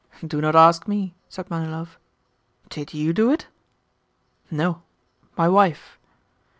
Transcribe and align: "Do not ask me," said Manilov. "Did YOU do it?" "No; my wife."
"Do 0.25 0.41
not 0.41 0.55
ask 0.55 0.87
me," 0.87 1.13
said 1.29 1.51
Manilov. 1.51 1.99
"Did 2.69 2.91
YOU 2.95 3.13
do 3.13 3.29
it?" 3.29 3.45
"No; 4.49 4.81
my 5.37 5.47
wife." 5.47 5.99